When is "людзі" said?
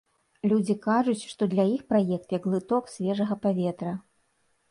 0.51-0.75